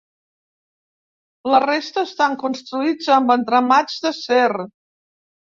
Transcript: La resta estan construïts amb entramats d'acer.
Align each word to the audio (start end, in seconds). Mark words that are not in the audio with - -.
La 1.55 1.59
resta 1.65 2.05
estan 2.11 2.39
construïts 2.45 3.13
amb 3.19 3.37
entramats 3.37 4.03
d'acer. 4.07 4.43